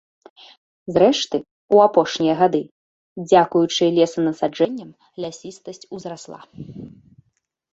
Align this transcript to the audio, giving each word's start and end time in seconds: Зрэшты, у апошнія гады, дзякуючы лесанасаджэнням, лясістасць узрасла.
Зрэшты, 0.93 1.37
у 1.75 1.81
апошнія 1.87 2.35
гады, 2.41 2.61
дзякуючы 3.29 3.83
лесанасаджэнням, 3.99 4.89
лясістасць 5.27 5.89
узрасла. 5.99 6.39